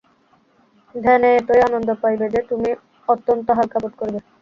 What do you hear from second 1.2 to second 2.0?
এতই আনন্দ